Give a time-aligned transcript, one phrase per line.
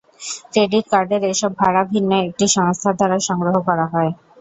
[0.51, 4.11] Credit কার্ডের এসব ভাড়া ভিন্ন একটি সংস্থার দ্বারা সংগ্রহ করা হয়।